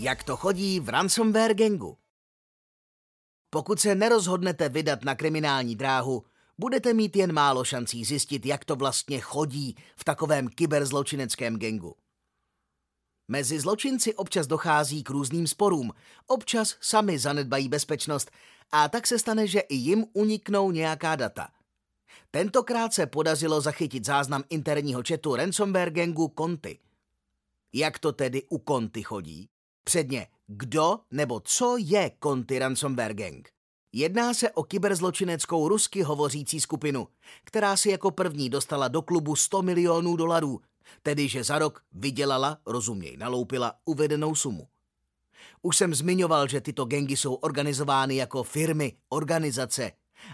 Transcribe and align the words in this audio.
Jak 0.00 0.24
to 0.24 0.36
chodí 0.36 0.80
v 0.80 0.88
ransomware 0.88 1.54
gangu? 1.54 1.98
Pokud 3.50 3.80
se 3.80 3.94
nerozhodnete 3.94 4.68
vydat 4.68 5.04
na 5.04 5.14
kriminální 5.14 5.76
dráhu, 5.76 6.24
budete 6.58 6.94
mít 6.94 7.16
jen 7.16 7.32
málo 7.32 7.64
šancí 7.64 8.04
zjistit, 8.04 8.46
jak 8.46 8.64
to 8.64 8.76
vlastně 8.76 9.20
chodí 9.20 9.76
v 9.96 10.04
takovém 10.04 10.48
kyberzločineckém 10.48 11.56
gengu. 11.56 11.94
Mezi 13.28 13.60
zločinci 13.60 14.14
občas 14.14 14.46
dochází 14.46 15.02
k 15.02 15.10
různým 15.10 15.46
sporům, 15.46 15.92
občas 16.26 16.76
sami 16.80 17.18
zanedbají 17.18 17.68
bezpečnost 17.68 18.30
a 18.70 18.88
tak 18.88 19.06
se 19.06 19.18
stane, 19.18 19.46
že 19.46 19.60
i 19.60 19.74
jim 19.74 20.06
uniknou 20.12 20.70
nějaká 20.70 21.16
data. 21.16 21.48
Tentokrát 22.30 22.94
se 22.94 23.06
podařilo 23.06 23.60
zachytit 23.60 24.04
záznam 24.04 24.44
interního 24.48 25.02
četu 25.02 25.36
ransomware 25.36 25.90
gangu 25.90 26.34
Conti. 26.38 26.78
Jak 27.72 27.98
to 27.98 28.12
tedy 28.12 28.42
u 28.50 28.58
Conti 28.58 29.02
chodí? 29.02 29.48
Předně, 29.88 30.26
kdo 30.46 30.98
nebo 31.10 31.40
co 31.40 31.76
je 31.78 32.10
Conti 32.22 32.58
Ransomware 32.58 33.14
Gang? 33.14 33.48
Jedná 33.92 34.34
se 34.34 34.50
o 34.50 34.62
kyberzločineckou 34.62 35.68
rusky 35.68 36.02
hovořící 36.02 36.60
skupinu, 36.60 37.08
která 37.44 37.76
si 37.76 37.90
jako 37.90 38.10
první 38.10 38.50
dostala 38.50 38.88
do 38.88 39.02
klubu 39.02 39.36
100 39.36 39.62
milionů 39.62 40.16
dolarů, 40.16 40.60
tedy 41.02 41.28
že 41.28 41.44
za 41.44 41.58
rok 41.58 41.82
vydělala, 41.92 42.58
rozuměj, 42.66 43.16
naloupila 43.16 43.74
uvedenou 43.84 44.34
sumu. 44.34 44.68
Už 45.62 45.76
jsem 45.76 45.94
zmiňoval, 45.94 46.48
že 46.48 46.60
tyto 46.60 46.84
gengy 46.84 47.16
jsou 47.16 47.34
organizovány 47.34 48.16
jako 48.16 48.42
firmy, 48.42 48.92
organizace 49.08 49.92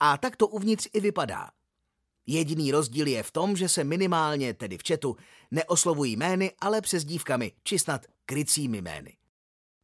a 0.00 0.16
tak 0.16 0.36
to 0.36 0.48
uvnitř 0.48 0.88
i 0.92 1.00
vypadá. 1.00 1.50
Jediný 2.26 2.72
rozdíl 2.72 3.06
je 3.06 3.22
v 3.22 3.30
tom, 3.30 3.56
že 3.56 3.68
se 3.68 3.84
minimálně, 3.84 4.54
tedy 4.54 4.78
v 4.78 4.82
četu, 4.82 5.16
neoslovují 5.50 6.16
jmény, 6.16 6.52
ale 6.60 6.80
přezdívkami, 6.80 7.52
či 7.62 7.78
snad 7.78 8.06
krycími 8.24 8.82
jmény. 8.82 9.16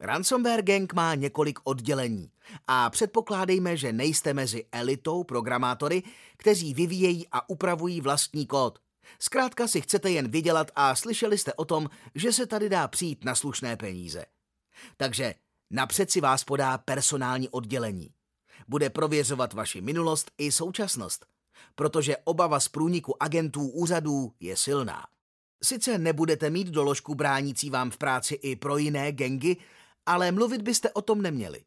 Ransomware 0.00 0.62
Gang 0.62 0.92
má 0.92 1.14
několik 1.14 1.58
oddělení 1.64 2.30
a 2.66 2.90
předpokládejme, 2.90 3.76
že 3.76 3.92
nejste 3.92 4.34
mezi 4.34 4.64
elitou 4.72 5.24
programátory, 5.24 6.02
kteří 6.36 6.74
vyvíjejí 6.74 7.26
a 7.32 7.48
upravují 7.48 8.00
vlastní 8.00 8.46
kód. 8.46 8.78
Zkrátka 9.18 9.68
si 9.68 9.80
chcete 9.80 10.10
jen 10.10 10.30
vydělat 10.30 10.70
a 10.76 10.94
slyšeli 10.94 11.38
jste 11.38 11.54
o 11.54 11.64
tom, 11.64 11.90
že 12.14 12.32
se 12.32 12.46
tady 12.46 12.68
dá 12.68 12.88
přijít 12.88 13.24
na 13.24 13.34
slušné 13.34 13.76
peníze. 13.76 14.24
Takže 14.96 15.34
napřed 15.70 16.10
si 16.10 16.20
vás 16.20 16.44
podá 16.44 16.78
personální 16.78 17.48
oddělení. 17.48 18.10
Bude 18.68 18.90
prověřovat 18.90 19.52
vaši 19.52 19.80
minulost 19.80 20.30
i 20.38 20.52
současnost, 20.52 21.26
protože 21.74 22.16
obava 22.16 22.60
z 22.60 22.68
průniku 22.68 23.22
agentů 23.22 23.68
úřadů 23.68 24.32
je 24.40 24.56
silná. 24.56 25.06
Sice 25.62 25.98
nebudete 25.98 26.50
mít 26.50 26.68
doložku 26.68 27.14
bránící 27.14 27.70
vám 27.70 27.90
v 27.90 27.98
práci 27.98 28.34
i 28.34 28.56
pro 28.56 28.76
jiné 28.76 29.12
gengy, 29.12 29.56
ale 30.08 30.32
mluvit 30.32 30.62
byste 30.62 30.90
o 30.90 31.02
tom 31.02 31.22
neměli. 31.22 31.64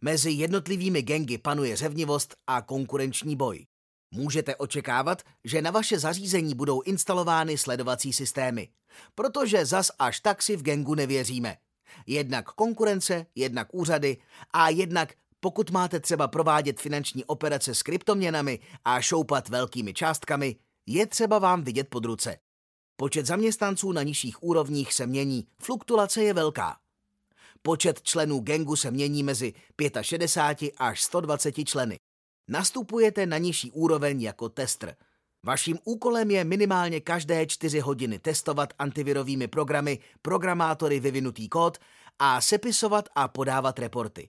Mezi 0.00 0.30
jednotlivými 0.30 1.02
gengy 1.02 1.38
panuje 1.38 1.76
řevnivost 1.76 2.36
a 2.46 2.62
konkurenční 2.62 3.36
boj. 3.36 3.66
Můžete 4.14 4.56
očekávat, 4.56 5.22
že 5.44 5.62
na 5.62 5.70
vaše 5.70 5.98
zařízení 5.98 6.54
budou 6.54 6.80
instalovány 6.80 7.58
sledovací 7.58 8.12
systémy, 8.12 8.68
protože 9.14 9.66
zas 9.66 9.90
až 9.98 10.20
tak 10.20 10.42
si 10.42 10.56
v 10.56 10.62
gengu 10.62 10.94
nevěříme. 10.94 11.56
Jednak 12.06 12.52
konkurence, 12.52 13.26
jednak 13.34 13.68
úřady 13.72 14.16
a 14.52 14.68
jednak 14.68 15.14
pokud 15.40 15.70
máte 15.70 16.00
třeba 16.00 16.28
provádět 16.28 16.80
finanční 16.80 17.24
operace 17.24 17.74
s 17.74 17.82
kryptoměnami 17.82 18.60
a 18.84 19.00
šoupat 19.00 19.48
velkými 19.48 19.94
částkami, 19.94 20.56
je 20.86 21.06
třeba 21.06 21.38
vám 21.38 21.62
vidět 21.62 21.88
pod 21.88 22.04
ruce. 22.04 22.38
Počet 22.96 23.26
zaměstnanců 23.26 23.92
na 23.92 24.02
nižších 24.02 24.42
úrovních 24.42 24.92
se 24.92 25.06
mění, 25.06 25.46
fluktuace 25.62 26.22
je 26.22 26.34
velká. 26.34 26.81
Počet 27.62 28.02
členů 28.02 28.40
gengu 28.40 28.76
se 28.76 28.90
mění 28.90 29.22
mezi 29.22 29.52
65 30.02 30.74
až 30.76 31.02
120 31.02 31.64
členy. 31.64 31.96
Nastupujete 32.48 33.26
na 33.26 33.38
nižší 33.38 33.70
úroveň 33.70 34.22
jako 34.22 34.48
tester. 34.48 34.96
Vaším 35.46 35.78
úkolem 35.84 36.30
je 36.30 36.44
minimálně 36.44 37.00
každé 37.00 37.46
čtyři 37.46 37.80
hodiny 37.80 38.18
testovat 38.18 38.72
antivirovými 38.78 39.48
programy 39.48 39.98
programátory 40.22 41.00
vyvinutý 41.00 41.48
kód 41.48 41.78
a 42.18 42.40
sepisovat 42.40 43.08
a 43.14 43.28
podávat 43.28 43.78
reporty. 43.78 44.28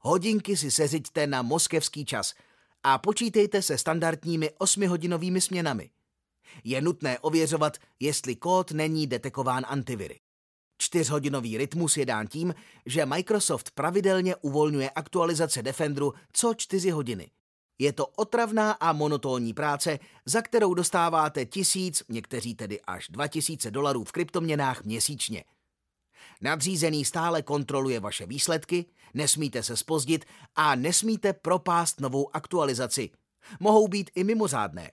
Hodinky 0.00 0.56
si 0.56 0.70
seřiďte 0.70 1.26
na 1.26 1.42
moskevský 1.42 2.04
čas 2.04 2.34
a 2.82 2.98
počítejte 2.98 3.62
se 3.62 3.78
standardními 3.78 4.50
osmihodinovými 4.58 5.40
směnami. 5.40 5.90
Je 6.64 6.82
nutné 6.82 7.18
ověřovat, 7.18 7.76
jestli 8.00 8.36
kód 8.36 8.70
není 8.70 9.06
detekován 9.06 9.64
antiviry. 9.68 10.20
Čtyřhodinový 10.78 11.58
rytmus 11.58 11.96
je 11.96 12.06
dán 12.06 12.26
tím, 12.26 12.54
že 12.86 13.06
Microsoft 13.06 13.70
pravidelně 13.70 14.36
uvolňuje 14.36 14.90
aktualizace 14.90 15.62
Defenderu 15.62 16.14
co 16.32 16.54
čtyři 16.54 16.90
hodiny. 16.90 17.30
Je 17.78 17.92
to 17.92 18.06
otravná 18.06 18.72
a 18.72 18.92
monotónní 18.92 19.54
práce, 19.54 19.98
za 20.26 20.42
kterou 20.42 20.74
dostáváte 20.74 21.46
tisíc, 21.46 22.02
někteří 22.08 22.54
tedy 22.54 22.80
až 22.80 23.08
dva 23.08 23.26
tisíce 23.26 23.70
dolarů 23.70 24.04
v 24.04 24.12
kryptoměnách 24.12 24.84
měsíčně. 24.84 25.44
Nadřízený 26.40 27.04
stále 27.04 27.42
kontroluje 27.42 28.00
vaše 28.00 28.26
výsledky, 28.26 28.84
nesmíte 29.14 29.62
se 29.62 29.76
spozdit 29.76 30.24
a 30.54 30.74
nesmíte 30.74 31.32
propást 31.32 32.00
novou 32.00 32.36
aktualizaci. 32.36 33.10
Mohou 33.60 33.88
být 33.88 34.10
i 34.14 34.24
mimořádné. 34.24 34.90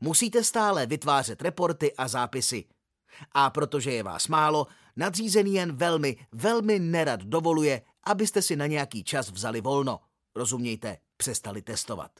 Musíte 0.00 0.44
stále 0.44 0.86
vytvářet 0.86 1.42
reporty 1.42 1.96
a 1.96 2.08
zápisy. 2.08 2.64
A 3.32 3.50
protože 3.50 3.92
je 3.92 4.02
vás 4.02 4.28
málo, 4.28 4.66
nadřízený 4.96 5.54
jen 5.54 5.76
velmi, 5.76 6.16
velmi 6.32 6.78
nerad 6.78 7.20
dovoluje, 7.20 7.82
abyste 8.04 8.42
si 8.42 8.56
na 8.56 8.66
nějaký 8.66 9.04
čas 9.04 9.30
vzali 9.30 9.60
volno. 9.60 10.00
Rozumějte, 10.36 10.96
přestali 11.16 11.62
testovat. 11.62 12.10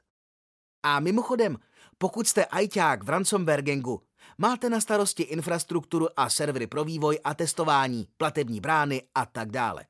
A 0.82 1.00
mimochodem, 1.00 1.58
pokud 1.98 2.28
jste 2.28 2.44
ajťák 2.44 3.04
v 3.04 3.08
ransomware 3.08 3.62
gangu, 3.62 4.02
máte 4.38 4.70
na 4.70 4.80
starosti 4.80 5.22
infrastrukturu 5.22 6.08
a 6.16 6.30
servery 6.30 6.66
pro 6.66 6.84
vývoj 6.84 7.18
a 7.24 7.34
testování, 7.34 8.08
platební 8.16 8.60
brány 8.60 9.02
a 9.14 9.26
tak 9.26 9.50
dále. 9.50 9.84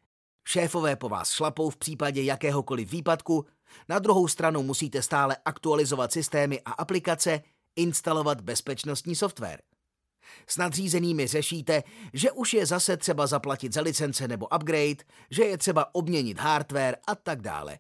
Šéfové 0.49 0.97
po 0.97 1.09
vás 1.09 1.31
šlapou 1.31 1.71
v 1.71 1.77
případě 1.77 2.23
jakéhokoliv 2.23 2.91
výpadku, 2.91 3.47
na 3.89 3.99
druhou 3.99 4.29
stranu 4.29 4.63
musíte 4.63 5.03
stále 5.03 5.37
aktualizovat 5.45 6.13
systémy 6.13 6.61
a 6.61 6.73
aplikace, 6.73 7.43
instalovat 7.77 8.41
bezpečnostní 8.41 9.17
software. 9.17 9.63
S 10.47 10.57
nadřízenými 10.57 11.27
řešíte, 11.27 11.83
že 12.13 12.33
už 12.33 12.55
je 12.55 12.67
zase 12.67 12.97
třeba 12.97 13.27
zaplatit 13.27 13.73
za 13.73 13.81
licence 13.81 14.29
nebo 14.29 14.47
upgrade, 14.57 15.05
že 15.31 15.45
je 15.45 15.59
třeba 15.59 15.95
obměnit 15.95 16.39
hardware 16.39 16.97
a 17.07 17.15
tak 17.15 17.43
dále. 17.43 17.79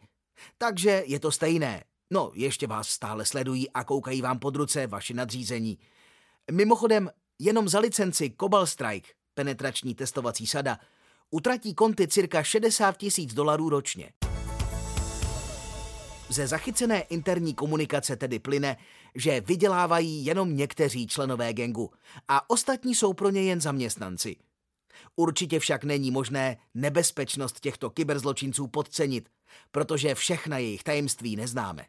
Takže 0.59 1.03
je 1.07 1.21
to 1.21 1.33
stejné. 1.33 1.85
No, 2.11 2.31
ještě 2.35 2.67
vás 2.67 2.89
stále 2.89 3.27
sledují 3.27 3.71
a 3.71 3.85
koukají 3.85 4.23
vám 4.23 4.39
pod 4.39 4.57
ruce 4.57 4.87
vaši 4.87 5.15
nadřízení. 5.15 5.79
Mimochodem, 6.51 7.11
jenom 7.39 7.69
za 7.69 7.79
licenci 7.79 8.35
Cobalt 8.41 8.69
Strike, 8.69 9.11
penetrační 9.35 9.95
testovací 9.95 10.47
sada, 10.47 10.79
utratí 11.31 11.75
konty 11.75 12.09
cirka 12.09 12.43
60 12.43 12.97
tisíc 12.97 13.35
dolarů 13.35 13.69
ročně. 13.69 14.13
Ze 16.29 16.47
zachycené 16.47 17.01
interní 17.01 17.55
komunikace 17.55 18.17
tedy 18.17 18.39
plyne, 18.39 18.77
že 19.15 19.41
vydělávají 19.41 20.27
jenom 20.27 20.57
někteří 20.57 21.07
členové 21.07 21.53
gengu 21.53 21.91
a 22.29 22.51
ostatní 22.51 22.95
jsou 22.95 23.13
pro 23.13 23.31
ně 23.31 23.43
jen 23.43 23.61
zaměstnanci. 23.61 24.37
Určitě 25.17 25.59
však 25.59 25.85
není 25.85 26.11
možné 26.11 26.57
nebezpečnost 26.75 27.61
těchto 27.61 27.91
kyberzločinců 27.91 28.67
podcenit, 28.67 29.29
protože 29.71 30.15
všechna 30.15 30.59
jejich 30.59 30.83
tajemství 30.83 31.37
neznáme. 31.37 31.87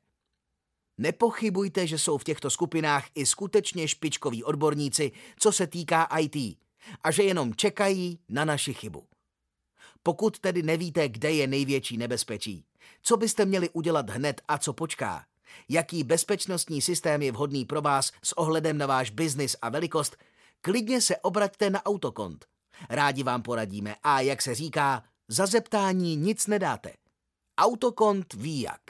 Nepochybujte, 0.98 1.88
že 1.88 1.98
jsou 1.98 2.18
v 2.18 2.24
těchto 2.24 2.50
skupinách 2.50 3.06
i 3.16 3.26
skutečně 3.26 3.88
špičkoví 3.88 4.44
odborníci, 4.44 5.12
co 5.40 5.52
se 5.52 5.68
týká 5.68 6.04
IT, 6.20 6.58
a 7.04 7.12
že 7.12 7.24
jenom 7.24 7.56
čekají 7.56 8.20
na 8.30 8.46
naši 8.46 8.74
chybu. 8.74 9.08
Pokud 10.08 10.40
tedy 10.40 10.64
nevíte, 10.64 11.10
kde 11.10 11.32
je 11.32 11.48
největší 11.48 11.98
nebezpečí, 11.98 12.66
co 13.02 13.18
byste 13.18 13.46
měli 13.46 13.70
udělat 13.70 14.10
hned 14.10 14.42
a 14.48 14.58
co 14.58 14.74
počká, 14.74 15.26
jaký 15.70 16.04
bezpečnostní 16.04 16.82
systém 16.82 17.22
je 17.22 17.32
vhodný 17.32 17.66
pro 17.66 17.82
vás 17.82 18.12
s 18.24 18.38
ohledem 18.38 18.78
na 18.78 18.86
váš 18.86 19.10
biznis 19.10 19.56
a 19.62 19.70
velikost, 19.70 20.18
klidně 20.62 21.02
se 21.02 21.18
obraťte 21.18 21.70
na 21.70 21.86
autokont. 21.86 22.46
Rádi 22.90 23.24
vám 23.24 23.42
poradíme 23.42 23.96
a 24.04 24.22
jak 24.22 24.42
se 24.42 24.56
říká, 24.56 25.04
za 25.28 25.46
zeptání 25.46 26.16
nic 26.16 26.48
nedáte. 26.48 26.94
Autokont 27.58 28.34
ví 28.34 28.62
jak. 28.62 28.82